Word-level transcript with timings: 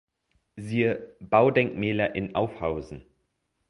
Siehe: 0.59 1.15
Baudenkmäler 1.19 2.15
in 2.15 2.33
Aufhausen 2.33 3.05